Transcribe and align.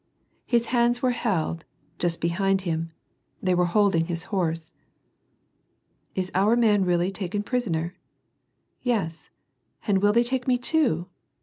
His 0.47 0.65
hands 0.73 1.03
were 1.03 1.11
held; 1.11 1.63
just 1.99 2.19
behind 2.21 2.61
him, 2.61 2.91
they 3.39 3.53
were 3.53 3.65
holding 3.67 4.05
his 4.05 4.23
horse. 4.33 4.73
"Is 6.15 6.31
our 6.33 6.55
man 6.55 6.85
really 6.85 7.11
taken 7.11 7.43
prisoner? 7.43 7.93
Yes! 8.81 9.29
And 9.85 10.01
will 10.01 10.11
they 10.11 10.23
take 10.23 10.47
me 10.47 10.57
too 10.57 11.05